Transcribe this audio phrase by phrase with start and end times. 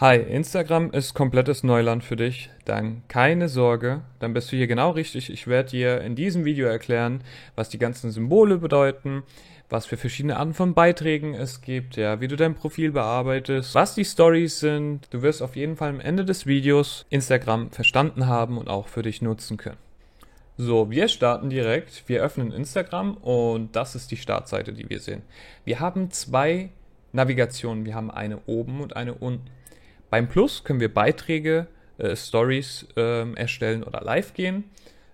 [0.00, 2.48] Hi, Instagram ist komplettes Neuland für dich.
[2.64, 5.28] Dann keine Sorge, dann bist du hier genau richtig.
[5.28, 7.22] Ich werde dir in diesem Video erklären,
[7.54, 9.24] was die ganzen Symbole bedeuten,
[9.68, 13.94] was für verschiedene Arten von Beiträgen es gibt, ja, wie du dein Profil bearbeitest, was
[13.94, 15.06] die Stories sind.
[15.10, 19.02] Du wirst auf jeden Fall am Ende des Videos Instagram verstanden haben und auch für
[19.02, 19.76] dich nutzen können.
[20.56, 22.04] So, wir starten direkt.
[22.06, 25.20] Wir öffnen Instagram und das ist die Startseite, die wir sehen.
[25.66, 26.70] Wir haben zwei
[27.12, 27.84] Navigationen.
[27.84, 29.59] Wir haben eine oben und eine unten.
[30.10, 31.66] Beim Plus können wir Beiträge,
[31.98, 34.64] äh, Stories ähm, erstellen oder live gehen.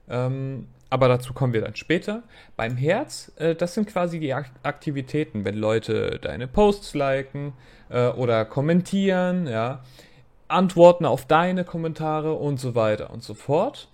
[0.08, 2.22] Ähm, aber dazu kommen wir dann später.
[2.56, 7.52] Beim Herz, äh, das sind quasi die Aktivitäten, wenn Leute deine Posts liken
[7.88, 9.82] äh, oder kommentieren, ja,
[10.48, 13.88] antworten auf deine Kommentare und so weiter und so fort.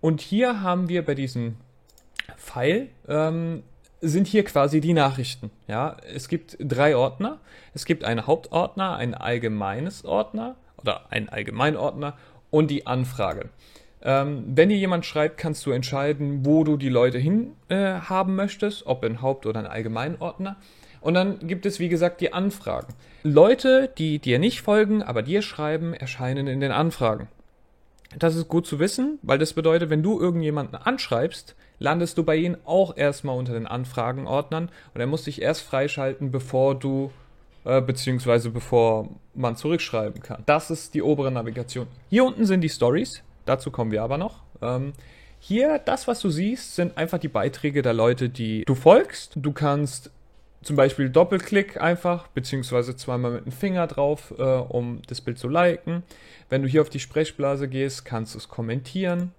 [0.00, 1.56] Und hier haben wir bei diesem
[2.38, 3.62] Pfeil ähm,
[4.00, 5.50] sind hier quasi die Nachrichten.
[5.68, 7.38] Ja, es gibt drei Ordner.
[7.74, 12.16] Es gibt einen Hauptordner, ein allgemeines Ordner oder ein Allgemeinordner
[12.50, 13.50] und die Anfrage.
[14.02, 18.34] Ähm, wenn dir jemand schreibt, kannst du entscheiden, wo du die Leute hin äh, haben
[18.34, 20.56] möchtest, ob in Haupt- oder in Allgemeinordner.
[21.02, 22.94] Und dann gibt es, wie gesagt, die Anfragen.
[23.22, 27.28] Leute, die dir nicht folgen, aber dir schreiben, erscheinen in den Anfragen.
[28.18, 32.36] Das ist gut zu wissen, weil das bedeutet, wenn du irgendjemanden anschreibst, landest du bei
[32.36, 37.10] ihnen auch erstmal unter den Anfragenordnern und er muss dich erst freischalten, bevor du
[37.64, 40.42] äh, beziehungsweise bevor man zurückschreiben kann.
[40.46, 41.86] Das ist die obere Navigation.
[42.08, 44.42] Hier unten sind die Stories, dazu kommen wir aber noch.
[44.62, 44.92] Ähm,
[45.38, 49.32] hier, das, was du siehst, sind einfach die Beiträge der Leute, die du folgst.
[49.36, 50.10] Du kannst
[50.62, 55.48] zum Beispiel Doppelklick einfach, beziehungsweise zweimal mit dem Finger drauf, äh, um das Bild zu
[55.48, 56.02] liken.
[56.48, 59.32] Wenn du hier auf die Sprechblase gehst, kannst du es kommentieren.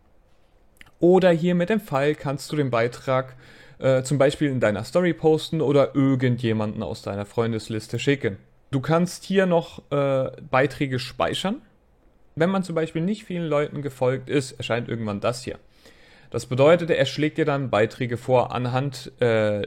[1.00, 3.36] Oder hier mit dem Pfeil kannst du den Beitrag
[3.80, 8.38] äh, zum Beispiel in deiner Story posten oder irgendjemanden aus deiner Freundesliste schicken.
[8.72, 11.62] Du kannst hier noch äh, Beiträge speichern.
[12.36, 15.60] Wenn man zum Beispiel nicht vielen Leuten gefolgt ist, erscheint irgendwann das hier.
[16.30, 19.64] Das bedeutet, er schlägt dir dann Beiträge vor anhand äh,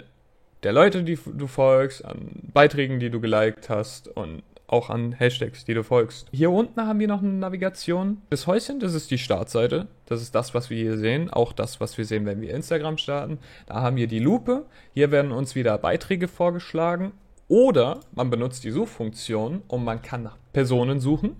[0.65, 5.67] der Leute, die du folgst, an Beiträgen, die du geliked hast und auch an Hashtags,
[5.67, 6.27] die du folgst.
[6.33, 8.23] Hier unten haben wir noch eine Navigation.
[8.31, 9.89] Das Häuschen, das ist die Startseite.
[10.07, 11.31] Das ist das, was wir hier sehen.
[11.31, 13.39] Auch das, was wir sehen, wenn wir Instagram starten.
[13.67, 14.65] Da haben wir die Lupe.
[14.95, 17.13] Hier werden uns wieder Beiträge vorgeschlagen.
[17.47, 21.37] Oder man benutzt die Suchfunktion und man kann nach Personen suchen.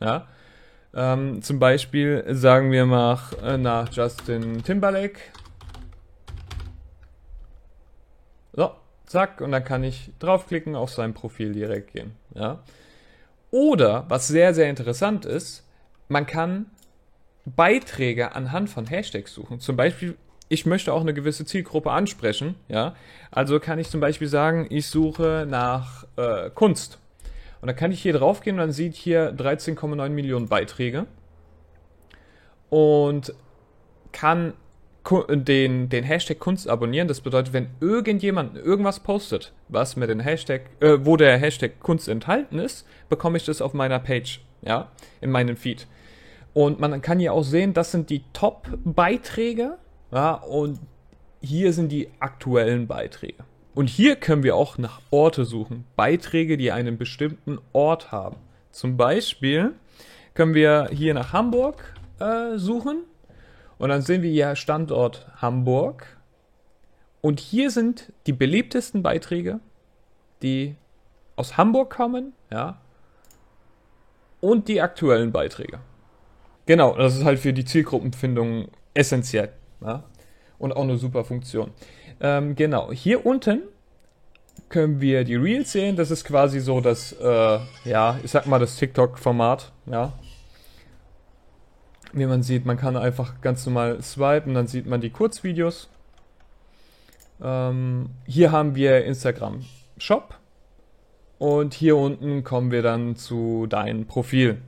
[0.00, 0.26] Ja.
[0.94, 5.20] Ähm, zum Beispiel sagen wir mal äh, nach Justin Timberlake
[8.56, 8.70] So,
[9.06, 12.12] zack, und dann kann ich draufklicken, auf sein Profil direkt gehen.
[12.34, 12.62] Ja.
[13.50, 15.64] Oder, was sehr, sehr interessant ist,
[16.08, 16.66] man kann
[17.44, 19.60] Beiträge anhand von Hashtags suchen.
[19.60, 20.16] Zum Beispiel,
[20.48, 22.56] ich möchte auch eine gewisse Zielgruppe ansprechen.
[22.68, 22.94] Ja.
[23.30, 26.98] Also kann ich zum Beispiel sagen, ich suche nach äh, Kunst.
[27.60, 31.06] Und dann kann ich hier draufgehen und dann sieht hier 13,9 Millionen Beiträge.
[32.70, 33.34] Und
[34.12, 34.54] kann
[35.28, 37.08] den, den Hashtag Kunst abonnieren.
[37.08, 42.08] Das bedeutet, wenn irgendjemand irgendwas postet, was mit dem Hashtag, äh, wo der Hashtag Kunst
[42.08, 45.86] enthalten ist, bekomme ich das auf meiner Page, ja, in meinem Feed.
[46.54, 49.76] Und man kann hier auch sehen, das sind die Top-Beiträge,
[50.12, 50.78] ja, und
[51.40, 53.44] hier sind die aktuellen Beiträge.
[53.74, 55.84] Und hier können wir auch nach Orte suchen.
[55.96, 58.36] Beiträge, die einen bestimmten Ort haben.
[58.70, 59.72] Zum Beispiel
[60.34, 63.02] können wir hier nach Hamburg äh, suchen
[63.78, 66.16] und dann sehen wir hier Standort Hamburg.
[67.20, 69.60] Und hier sind die beliebtesten Beiträge,
[70.42, 70.76] die
[71.36, 72.80] aus Hamburg kommen, ja.
[74.40, 75.80] Und die aktuellen Beiträge.
[76.66, 79.50] Genau, das ist halt für die Zielgruppenfindung essentiell.
[79.80, 80.04] Ja?
[80.58, 81.70] Und auch eine super Funktion.
[82.20, 83.62] Ähm, genau, hier unten
[84.68, 85.96] können wir die Reels sehen.
[85.96, 89.72] Das ist quasi so das, äh, ja, ich sag mal das TikTok-Format.
[89.86, 90.12] Ja,
[92.14, 95.88] wie man sieht, man kann einfach ganz normal swipen, dann sieht man die Kurzvideos.
[97.42, 99.64] Ähm, hier haben wir Instagram
[99.98, 100.38] Shop
[101.38, 104.58] und hier unten kommen wir dann zu deinem Profil,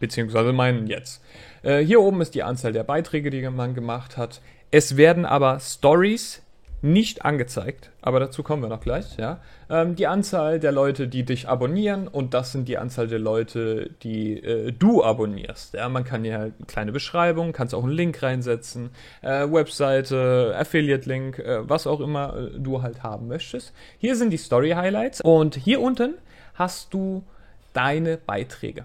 [0.00, 1.22] beziehungsweise meinen jetzt.
[1.62, 4.40] Äh, hier oben ist die Anzahl der Beiträge, die man gemacht hat.
[4.70, 6.43] Es werden aber Stories
[6.84, 9.40] nicht angezeigt, aber dazu kommen wir noch gleich, ja.
[9.70, 13.88] Ähm, die Anzahl der Leute, die dich abonnieren und das sind die Anzahl der Leute,
[14.02, 15.72] die äh, du abonnierst.
[15.72, 18.90] Ja, man kann hier halt eine kleine Beschreibung, kannst auch einen Link reinsetzen,
[19.22, 23.72] äh, Webseite, Affiliate-Link, äh, was auch immer äh, du halt haben möchtest.
[23.96, 26.16] Hier sind die Story-Highlights und hier unten
[26.52, 27.24] hast du
[27.72, 28.84] deine Beiträge.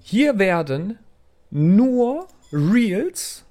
[0.00, 0.98] Hier werden
[1.52, 3.44] nur Reels,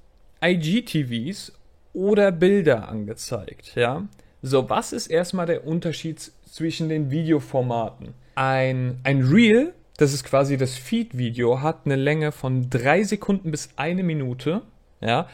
[0.44, 1.53] IGTVs
[1.94, 4.07] oder Bilder angezeigt, ja.
[4.41, 8.13] So, was ist erstmal der Unterschied zwischen den Videoformaten?
[8.36, 13.69] Ein, ein Reel Das ist quasi das Feed-Video, hat eine Länge von drei Sekunden bis
[13.75, 14.62] eine Minute.
[15.01, 15.27] Ja.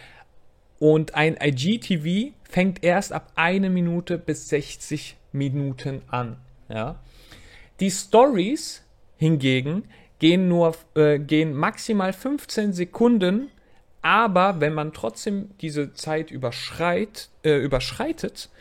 [0.80, 6.38] Und ein IGTV fängt erst ab eine Minute bis 60 Minuten an.
[6.68, 7.00] Ja.
[7.80, 8.84] Die Stories
[9.18, 9.84] hingegen
[10.20, 13.50] gehen nur äh, gehen maximal 15 Sekunden,
[14.06, 18.52] aber wenn man trotzdem diese Zeit überschreit, äh, überschreitet,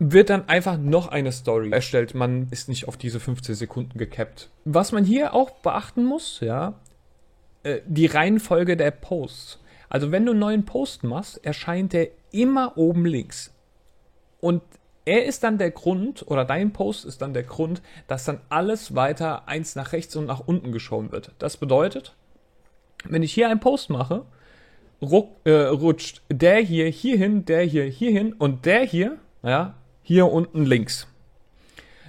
[0.00, 2.16] wird dann einfach noch eine Story erstellt.
[2.16, 4.50] Man ist nicht auf diese 15 Sekunden gekappt.
[4.64, 6.74] Was man hier auch beachten muss, ja,
[7.62, 9.60] äh, die Reihenfolge der Posts.
[9.88, 13.54] Also wenn du einen neuen Post machst, erscheint der immer oben links.
[14.40, 14.60] Und
[15.04, 18.96] er ist dann der Grund, oder dein Post ist dann der Grund, dass dann alles
[18.96, 21.30] weiter eins nach rechts und nach unten geschoben wird.
[21.38, 22.16] Das bedeutet,
[23.04, 24.26] wenn ich hier einen Post mache,
[25.02, 30.64] ruck, äh, rutscht der hier hierhin, der hier hierhin und der hier, ja, hier unten
[30.64, 31.06] links.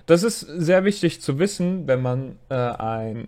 [0.05, 3.27] Das ist sehr wichtig zu wissen, wenn man äh, ein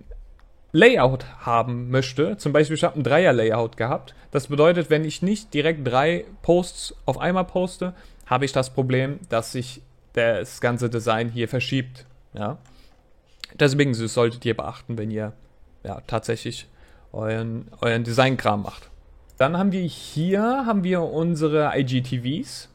[0.71, 2.37] Layout haben möchte.
[2.37, 4.15] Zum Beispiel, ich habe ein Dreier-Layout gehabt.
[4.31, 7.93] Das bedeutet, wenn ich nicht direkt drei Posts auf einmal poste,
[8.25, 9.81] habe ich das Problem, dass sich
[10.13, 12.05] das ganze Design hier verschiebt.
[12.33, 12.57] Ja?
[13.53, 15.33] Deswegen solltet ihr beachten, wenn ihr
[15.83, 16.67] ja, tatsächlich
[17.11, 18.90] euren, euren Designkram macht.
[19.41, 22.69] Dann haben wir hier haben wir unsere IGTVs.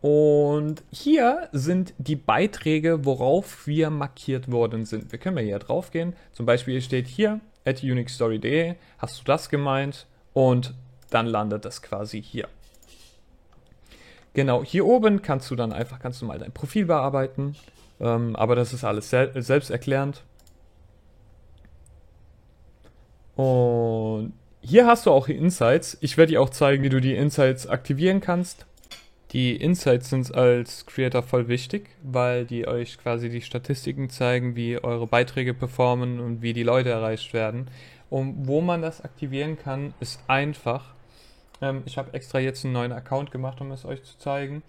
[0.00, 5.10] Und hier sind die Beiträge, worauf wir markiert worden sind.
[5.10, 6.14] Wir können ja hier drauf gehen.
[6.34, 10.06] Zum Beispiel steht hier at unixstory.de, hast du das gemeint?
[10.32, 10.72] Und
[11.10, 12.46] dann landet das quasi hier.
[14.34, 17.56] Genau, hier oben kannst du dann einfach, kannst du mal dein Profil bearbeiten.
[17.98, 20.22] Ähm, aber das ist alles sel selbsterklärend.
[23.34, 24.32] Und
[24.62, 25.98] hier hast du auch Insights.
[26.00, 28.66] Ich werde dir auch zeigen, wie du die Insights aktivieren kannst.
[29.32, 34.78] Die Insights sind als Creator voll wichtig, weil die euch quasi die Statistiken zeigen, wie
[34.78, 37.68] eure Beiträge performen und wie die Leute erreicht werden.
[38.08, 40.94] Und wo man das aktivieren kann, ist einfach.
[41.60, 44.62] Ähm, ich habe extra jetzt einen neuen Account gemacht, um es euch zu zeigen.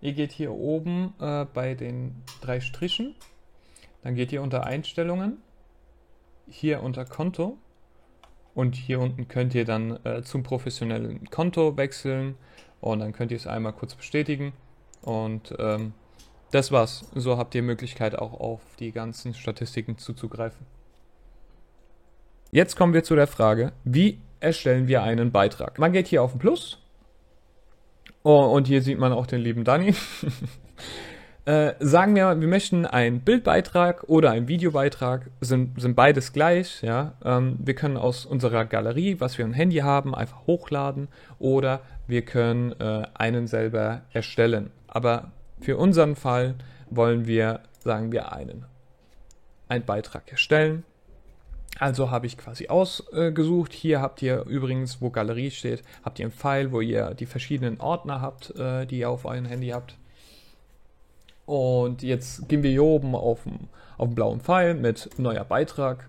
[0.00, 3.14] Ihr geht hier oben äh, bei den drei Strichen,
[4.02, 5.38] dann geht ihr unter Einstellungen,
[6.48, 7.56] hier unter Konto
[8.54, 12.36] und hier unten könnt ihr dann äh, zum professionellen Konto wechseln
[12.80, 14.52] und dann könnt ihr es einmal kurz bestätigen.
[15.00, 15.94] Und ähm,
[16.50, 17.10] das war's.
[17.14, 20.66] So habt ihr Möglichkeit auch auf die ganzen Statistiken zuzugreifen.
[22.50, 25.78] Jetzt kommen wir zu der Frage, wie erstellen wir einen Beitrag?
[25.78, 26.78] Man geht hier auf den Plus.
[28.22, 29.94] Oh, und hier sieht man auch den lieben Danny.
[31.44, 37.14] Äh, sagen wir, wir möchten einen Bildbeitrag oder einen Videobeitrag, sind, sind beides gleich, ja.
[37.24, 41.08] Ähm, wir können aus unserer Galerie, was wir im Handy haben, einfach hochladen
[41.40, 44.70] oder wir können äh, einen selber erstellen.
[44.86, 46.54] Aber für unseren Fall
[46.90, 48.64] wollen wir, sagen wir, einen,
[49.68, 50.84] einen Beitrag erstellen.
[51.80, 53.72] Also habe ich quasi ausgesucht.
[53.72, 57.80] Hier habt ihr übrigens, wo Galerie steht, habt ihr einen Pfeil, wo ihr die verschiedenen
[57.80, 59.96] Ordner habt, äh, die ihr auf eurem Handy habt.
[61.46, 63.68] Und jetzt gehen wir hier oben auf den,
[63.98, 66.08] auf den blauen Pfeil mit neuer Beitrag.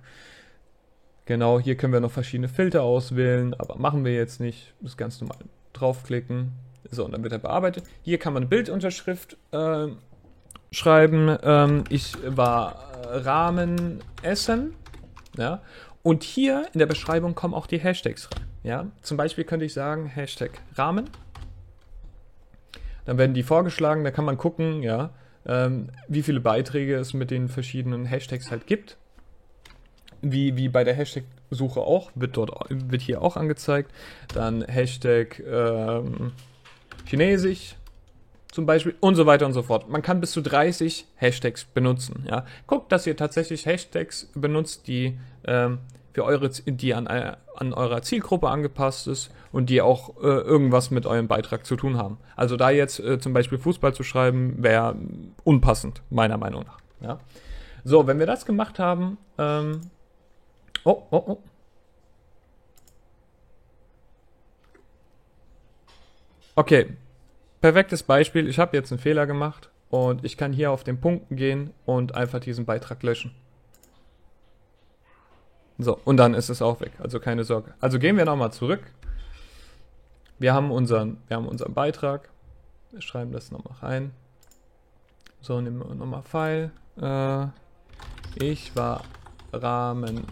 [1.25, 4.73] Genau, hier können wir noch verschiedene Filter auswählen, aber machen wir jetzt nicht.
[4.81, 5.37] Das ganz normal
[5.71, 6.51] draufklicken.
[6.91, 7.85] So, und dann wird er bearbeitet.
[8.01, 9.87] Hier kann man eine Bildunterschrift äh,
[10.71, 11.37] schreiben.
[11.41, 14.75] Ähm, ich war äh, Rahmen essen.
[15.37, 15.61] Ja.
[16.03, 18.45] Und hier in der Beschreibung kommen auch die Hashtags rein.
[18.63, 18.87] Ja.
[19.01, 21.09] Zum Beispiel könnte ich sagen, Hashtag Rahmen.
[23.05, 25.09] Dann werden die vorgeschlagen, da kann man gucken, ja,
[25.45, 28.97] ähm, wie viele Beiträge es mit den verschiedenen Hashtags halt gibt.
[30.21, 33.91] Wie, wie bei der Hashtag-Suche auch, wird dort wird hier auch angezeigt.
[34.33, 36.31] Dann Hashtag ähm,
[37.05, 37.75] Chinesisch
[38.53, 39.89] zum Beispiel und so weiter und so fort.
[39.89, 42.25] Man kann bis zu 30 Hashtags benutzen.
[42.29, 42.45] Ja.
[42.67, 45.79] Guckt, dass ihr tatsächlich Hashtags benutzt, die ähm,
[46.13, 50.91] für eure, die an, äh, an eurer Zielgruppe angepasst ist und die auch äh, irgendwas
[50.91, 52.19] mit eurem Beitrag zu tun haben.
[52.35, 54.95] Also da jetzt äh, zum Beispiel Fußball zu schreiben, wäre
[55.43, 56.77] unpassend, meiner Meinung nach.
[57.01, 57.19] Ja?
[57.83, 59.81] So, wenn wir das gemacht haben, ähm,
[60.85, 61.37] oh, oh, oh.
[66.55, 66.95] Okay,
[67.61, 68.47] perfektes Beispiel.
[68.47, 72.13] Ich habe jetzt einen Fehler gemacht und ich kann hier auf den Punkten gehen und
[72.13, 73.31] einfach diesen Beitrag löschen.
[75.83, 76.93] So, und dann ist es auch weg.
[76.99, 77.73] Also keine Sorge.
[77.81, 78.81] Also gehen wir nochmal zurück.
[80.39, 82.29] Wir haben unseren, wir haben unseren Beitrag.
[82.91, 84.11] Wir schreiben das nochmal rein.
[85.41, 86.71] So, nehmen wir nochmal Pfeil.
[87.01, 87.47] Äh,
[88.35, 89.03] ich war
[89.51, 90.25] Rahmen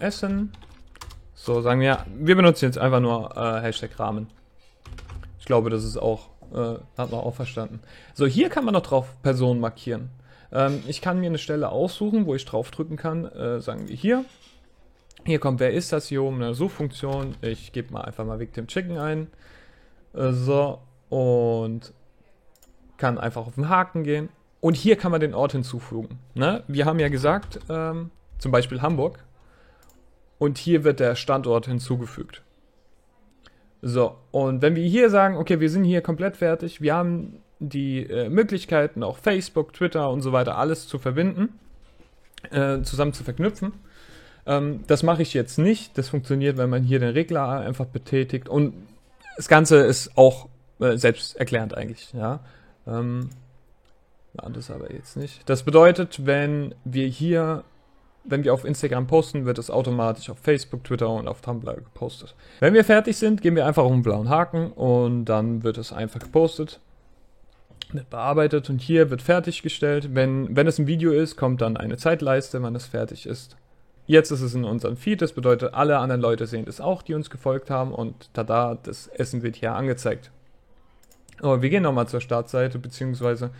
[0.00, 0.52] essen.
[1.34, 4.28] So, sagen wir, wir benutzen jetzt einfach nur äh, Hashtag Rahmen.
[5.38, 7.80] Ich glaube, das ist auch, äh, hat man auch verstanden.
[8.14, 10.08] So, hier kann man noch drauf Personen markieren.
[10.52, 14.24] Ähm, ich kann mir eine Stelle aussuchen, wo ich draufdrücken kann, äh, sagen wir hier.
[15.26, 17.36] Hier kommt, wer ist das hier oben, eine Suchfunktion.
[17.40, 19.28] Ich gebe mal einfach mal Victim Chicken ein.
[20.12, 21.92] Äh, so, und
[22.96, 24.28] kann einfach auf den Haken gehen.
[24.60, 26.18] Und hier kann man den Ort hinzufügen.
[26.34, 26.62] Ne?
[26.68, 29.24] Wir haben ja gesagt, ähm, zum Beispiel Hamburg.
[30.38, 32.42] Und hier wird der Standort hinzugefügt.
[33.82, 38.02] So, und wenn wir hier sagen, okay, wir sind hier komplett fertig, wir haben die
[38.04, 41.58] äh, Möglichkeiten, auch Facebook, Twitter und so weiter, alles zu verbinden,
[42.50, 43.72] äh, zusammen zu verknüpfen.
[44.46, 45.96] Ähm, das mache ich jetzt nicht.
[45.98, 48.48] Das funktioniert, wenn man hier den Regler einfach betätigt.
[48.48, 48.74] Und
[49.36, 50.48] das Ganze ist auch
[50.80, 52.40] äh, selbsterklärend eigentlich, ja.
[52.86, 53.30] Ähm,
[54.34, 55.48] das aber jetzt nicht.
[55.48, 57.64] Das bedeutet, wenn wir hier
[58.24, 62.34] wenn wir auf Instagram posten, wird es automatisch auf Facebook, Twitter und auf Tumblr gepostet.
[62.60, 65.92] Wenn wir fertig sind, gehen wir einfach auf den blauen Haken und dann wird es
[65.92, 66.80] einfach gepostet,
[67.92, 70.14] wird bearbeitet und hier wird fertiggestellt.
[70.14, 73.56] Wenn, wenn es ein Video ist, kommt dann eine Zeitleiste, wann es fertig ist.
[74.06, 77.14] Jetzt ist es in unserem Feed, das bedeutet, alle anderen Leute sehen es auch, die
[77.14, 80.30] uns gefolgt haben und tada, das Essen wird hier angezeigt.
[81.40, 83.50] Aber wir gehen nochmal zur Startseite, beziehungsweise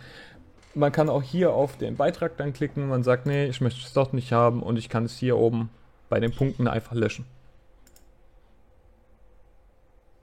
[0.75, 2.87] man kann auch hier auf den Beitrag dann klicken.
[2.87, 5.69] Man sagt, nee, ich möchte es doch nicht haben und ich kann es hier oben
[6.09, 7.25] bei den Punkten einfach löschen.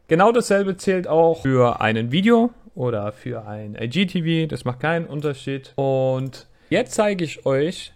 [0.08, 4.48] Genau dasselbe zählt auch für einen Video oder für ein IGTV.
[4.48, 5.72] Das macht keinen Unterschied.
[5.76, 7.92] Und jetzt zeige ich euch,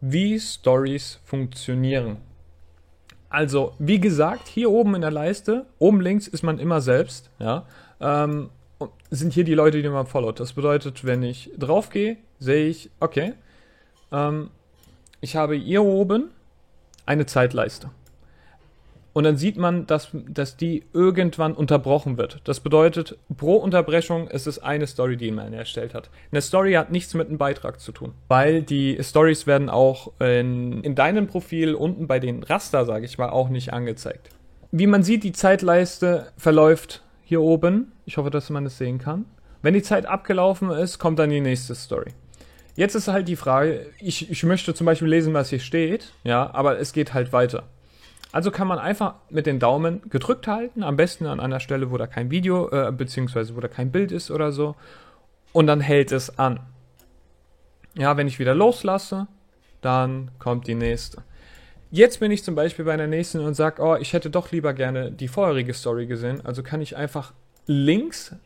[0.00, 2.18] wie Stories funktionieren.
[3.28, 7.30] Also, wie gesagt, hier oben in der Leiste, oben links ist man immer selbst.
[7.38, 7.66] Ja,
[8.00, 8.50] ähm,
[9.10, 10.40] sind hier die Leute, die man followt.
[10.40, 13.34] Das bedeutet, wenn ich drauf gehe, sehe ich, okay,
[14.12, 14.50] ähm,
[15.20, 16.30] ich habe hier oben
[17.04, 17.90] eine Zeitleiste.
[19.16, 22.42] Und dann sieht man, dass, dass die irgendwann unterbrochen wird.
[22.44, 26.10] Das bedeutet, pro Unterbrechung ist es eine Story, die man erstellt hat.
[26.30, 28.12] Eine Story hat nichts mit einem Beitrag zu tun.
[28.28, 33.16] Weil die Stories werden auch in, in deinem Profil unten bei den Raster, sage ich
[33.16, 34.28] mal, auch nicht angezeigt.
[34.70, 37.92] Wie man sieht, die Zeitleiste verläuft hier oben.
[38.04, 39.24] Ich hoffe, dass man das sehen kann.
[39.62, 42.10] Wenn die Zeit abgelaufen ist, kommt dann die nächste Story.
[42.74, 46.52] Jetzt ist halt die Frage, ich, ich möchte zum Beispiel lesen, was hier steht, ja,
[46.52, 47.64] aber es geht halt weiter.
[48.36, 51.96] Also kann man einfach mit den Daumen gedrückt halten, am besten an einer Stelle, wo
[51.96, 54.76] da kein Video, äh, beziehungsweise wo da kein Bild ist oder so,
[55.54, 56.60] und dann hält es an.
[57.94, 59.26] Ja, wenn ich wieder loslasse,
[59.80, 61.22] dann kommt die nächste.
[61.90, 64.74] Jetzt bin ich zum Beispiel bei der nächsten und sage, oh, ich hätte doch lieber
[64.74, 66.44] gerne die vorherige Story gesehen.
[66.44, 67.32] Also kann ich einfach
[67.64, 68.36] links,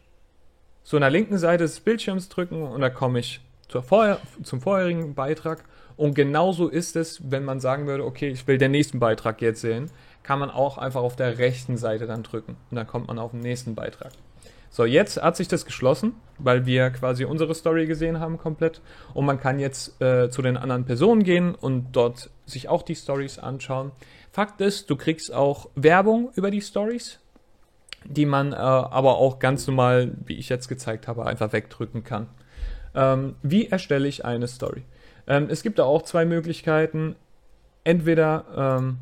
[0.85, 3.41] so an der linken Seite des Bildschirms drücken und da komme ich
[3.83, 5.65] vorher, zum vorherigen Beitrag.
[5.97, 9.61] Und genauso ist es, wenn man sagen würde, okay, ich will den nächsten Beitrag jetzt
[9.61, 9.91] sehen,
[10.23, 12.57] kann man auch einfach auf der rechten Seite dann drücken.
[12.71, 14.13] Und dann kommt man auf den nächsten Beitrag.
[14.73, 18.81] So, jetzt hat sich das geschlossen, weil wir quasi unsere Story gesehen haben komplett.
[19.15, 22.95] Und man kann jetzt äh, zu den anderen Personen gehen und dort sich auch die
[22.95, 23.91] Stories anschauen.
[24.31, 27.19] Fakt ist, du kriegst auch Werbung über die Stories,
[28.05, 32.29] die man äh, aber auch ganz normal, wie ich jetzt gezeigt habe, einfach wegdrücken kann.
[32.95, 34.83] Ähm, wie erstelle ich eine Story?
[35.27, 37.17] Ähm, es gibt da auch zwei Möglichkeiten.
[37.85, 38.99] Entweder ähm,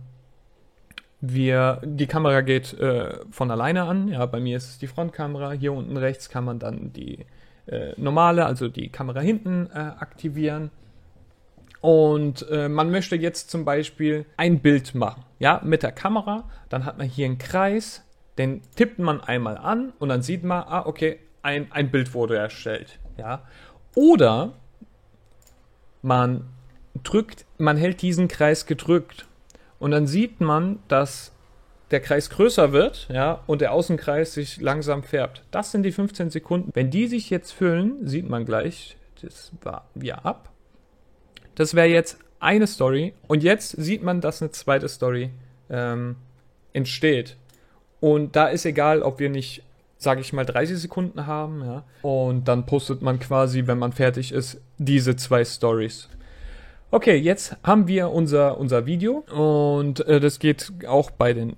[1.20, 4.08] wir, die Kamera geht äh, von alleine an.
[4.08, 5.52] Ja, bei mir ist es die Frontkamera.
[5.52, 7.26] Hier unten rechts kann man dann die
[7.66, 10.70] äh, normale, also die Kamera hinten äh, aktivieren.
[11.80, 16.44] Und äh, man möchte jetzt zum Beispiel ein Bild machen, ja, mit der Kamera.
[16.68, 18.04] Dann hat man hier einen Kreis,
[18.36, 22.36] den tippt man einmal an und dann sieht man, ah, okay, ein, ein Bild wurde
[22.36, 23.42] erstellt, ja.
[23.98, 24.52] Oder
[26.02, 26.44] man
[27.02, 29.26] drückt, man hält diesen Kreis gedrückt
[29.80, 31.32] und dann sieht man, dass
[31.90, 35.42] der Kreis größer wird, ja, und der Außenkreis sich langsam färbt.
[35.50, 36.70] Das sind die 15 Sekunden.
[36.74, 40.52] Wenn die sich jetzt füllen, sieht man gleich, das war wir ab.
[41.56, 43.14] Das wäre jetzt eine Story.
[43.26, 45.30] Und jetzt sieht man, dass eine zweite Story
[45.70, 46.14] ähm,
[46.72, 47.36] entsteht.
[47.98, 49.64] Und da ist egal, ob wir nicht,
[49.98, 51.84] sage ich mal, 30 Sekunden haben, ja.
[52.02, 56.08] Und dann postet man quasi, wenn man fertig ist, diese zwei Stories.
[56.90, 61.56] Okay, jetzt haben wir unser, unser Video und äh, das geht auch bei den,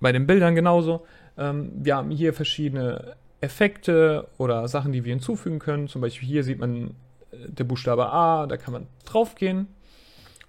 [0.00, 1.06] bei den Bildern genauso.
[1.38, 5.86] Ähm, wir haben hier verschiedene Effekte oder Sachen, die wir hinzufügen können.
[5.86, 6.96] Zum Beispiel hier sieht man
[7.30, 9.68] äh, der Buchstabe A, da kann man draufgehen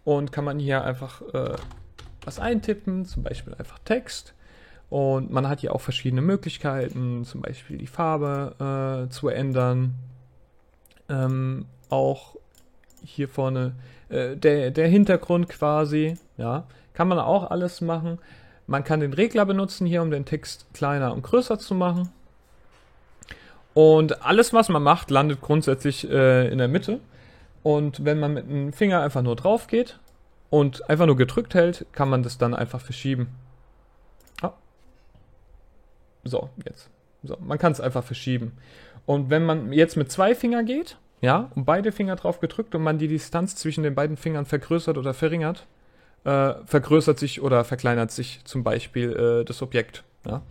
[0.05, 1.55] und kann man hier einfach äh,
[2.23, 4.33] was eintippen, zum Beispiel einfach Text.
[4.89, 9.95] Und man hat hier auch verschiedene Möglichkeiten, zum Beispiel die Farbe äh, zu ändern.
[11.09, 12.35] Ähm, auch
[13.03, 13.73] hier vorne
[14.09, 18.19] äh, der, der Hintergrund quasi, ja, kann man auch alles machen.
[18.67, 22.09] Man kann den Regler benutzen hier, um den Text kleiner und größer zu machen.
[23.73, 26.99] Und alles, was man macht, landet grundsätzlich äh, in der Mitte.
[27.61, 29.99] Und wenn man mit dem Finger einfach nur drauf geht
[30.49, 33.27] und einfach nur gedrückt hält, kann man das dann einfach verschieben.
[36.25, 36.89] So, jetzt.
[37.23, 38.57] So, man kann es einfach verschieben.
[39.05, 42.83] Und wenn man jetzt mit zwei Fingern geht, ja, und beide Finger drauf gedrückt und
[42.83, 45.65] man die Distanz zwischen den beiden Fingern vergrößert oder verringert,
[46.25, 50.03] äh, vergrößert sich oder verkleinert sich zum Beispiel äh, das Objekt.
[50.25, 50.41] Ja.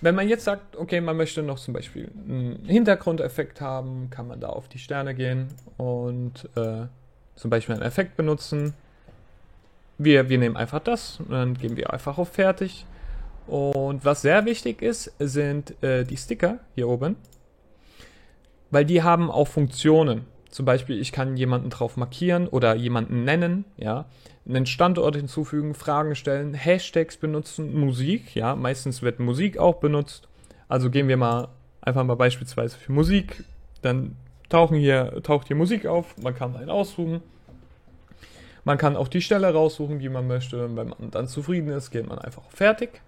[0.00, 4.40] Wenn man jetzt sagt, okay, man möchte noch zum Beispiel einen Hintergrundeffekt haben, kann man
[4.40, 6.86] da auf die Sterne gehen und äh,
[7.36, 8.74] zum Beispiel einen Effekt benutzen.
[9.96, 12.84] Wir, wir nehmen einfach das und dann gehen wir einfach auf Fertig.
[13.46, 17.16] Und was sehr wichtig ist, sind äh, die Sticker hier oben,
[18.70, 20.26] weil die haben auch Funktionen.
[20.50, 24.06] Zum Beispiel, ich kann jemanden drauf markieren oder jemanden nennen, ja,
[24.48, 30.28] einen Standort hinzufügen, Fragen stellen, Hashtags benutzen, Musik, ja, meistens wird Musik auch benutzt.
[30.68, 31.48] Also gehen wir mal
[31.80, 33.44] einfach mal beispielsweise für Musik,
[33.82, 34.16] dann
[34.48, 37.20] tauchen hier, taucht hier Musik auf, man kann einen aussuchen.
[38.64, 40.74] Man kann auch die Stelle raussuchen, die man möchte.
[40.74, 43.02] Wenn man dann zufrieden ist, geht man einfach fertig.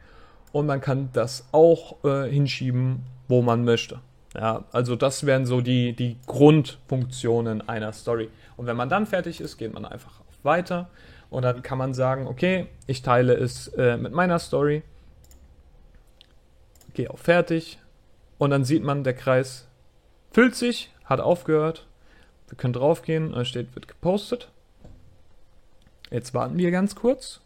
[0.53, 4.01] Und man kann das auch äh, hinschieben, wo man möchte.
[4.35, 8.29] Ja, also das wären so die, die Grundfunktionen einer Story.
[8.57, 10.89] Und wenn man dann fertig ist, geht man einfach Weiter
[11.31, 14.83] und dann kann man sagen, okay, ich teile es äh, mit meiner Story,
[16.95, 17.79] gehe auf Fertig
[18.39, 19.69] und dann sieht man, der Kreis
[20.33, 21.87] füllt sich, hat aufgehört.
[22.49, 24.51] Wir können draufgehen, da steht, wird gepostet.
[26.11, 27.41] Jetzt warten wir ganz kurz.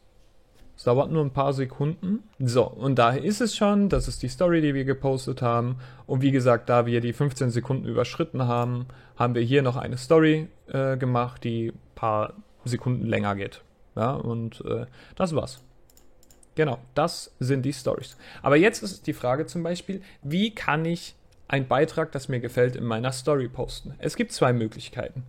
[0.81, 2.23] Es dauert nur ein paar Sekunden.
[2.39, 3.91] So, und daher ist es schon.
[3.91, 5.77] Das ist die Story, die wir gepostet haben.
[6.07, 9.99] Und wie gesagt, da wir die 15 Sekunden überschritten haben, haben wir hier noch eine
[9.99, 12.33] Story äh, gemacht, die ein paar
[12.65, 13.61] Sekunden länger geht.
[13.95, 15.63] Ja, und äh, das war's.
[16.55, 18.17] Genau, das sind die Stories.
[18.41, 21.15] Aber jetzt ist die Frage zum Beispiel, wie kann ich
[21.47, 23.97] einen Beitrag, das mir gefällt, in meiner Story posten?
[23.99, 25.25] Es gibt zwei Möglichkeiten.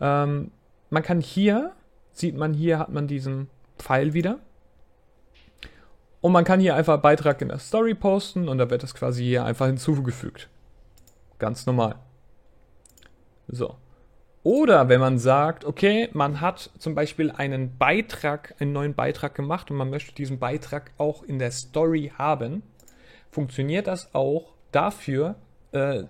[0.00, 0.52] Ähm,
[0.88, 1.72] man kann hier,
[2.12, 4.38] sieht man hier, hat man diesen Pfeil wieder.
[6.26, 9.22] Und man kann hier einfach Beitrag in der Story posten und da wird das quasi
[9.22, 10.48] hier einfach hinzugefügt.
[11.38, 12.00] Ganz normal.
[13.46, 13.76] So.
[14.42, 19.70] Oder wenn man sagt, okay, man hat zum Beispiel einen Beitrag, einen neuen Beitrag gemacht
[19.70, 22.64] und man möchte diesen Beitrag auch in der Story haben,
[23.30, 25.36] funktioniert das auch dafür,
[25.70, 26.02] äh,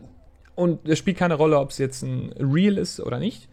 [0.55, 3.51] und es spielt keine Rolle, ob es jetzt ein Reel ist oder nicht.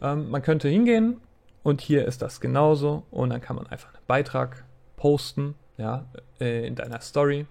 [0.00, 1.16] Ähm, man könnte hingehen
[1.64, 4.62] und hier ist das genauso und dann kann man einfach einen Beitrag
[4.96, 6.04] posten ja,
[6.40, 7.46] äh, in deiner Story.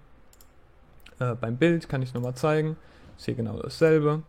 [1.18, 2.76] Äh, beim Bild kann ich es nochmal zeigen.
[3.16, 4.22] Ist hier genau dasselbe.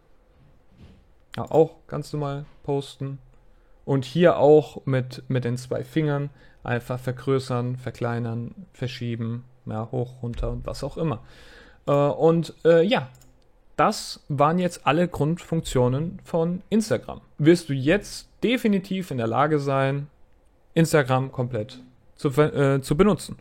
[1.35, 3.19] Ja, auch ganz normal posten.
[3.83, 6.29] Und hier auch mit, mit den zwei Fingern
[6.63, 11.21] einfach vergrößern, verkleinern, verschieben, ja, hoch, runter und was auch immer.
[11.87, 13.09] Äh, und äh, ja,
[13.75, 17.21] das waren jetzt alle Grundfunktionen von Instagram.
[17.37, 20.07] Wirst du jetzt definitiv in der Lage sein,
[20.73, 21.81] Instagram komplett
[22.15, 23.37] zu, äh, zu benutzen.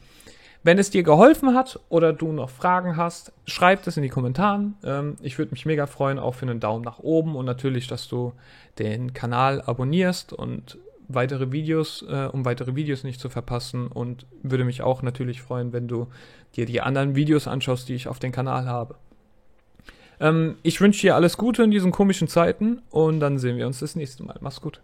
[0.64, 4.72] Wenn es dir geholfen hat oder du noch Fragen hast, schreib das in die Kommentare.
[4.82, 8.08] Ähm, ich würde mich mega freuen, auch für einen Daumen nach oben und natürlich, dass
[8.08, 8.32] du
[8.78, 14.64] den Kanal abonnierst und weitere Videos, äh, um weitere Videos nicht zu verpassen und würde
[14.64, 16.06] mich auch natürlich freuen, wenn du
[16.56, 18.94] dir die anderen Videos anschaust, die ich auf dem Kanal habe.
[20.18, 23.80] Ähm, ich wünsche dir alles Gute in diesen komischen Zeiten und dann sehen wir uns
[23.80, 24.38] das nächste Mal.
[24.40, 24.80] Mach's gut.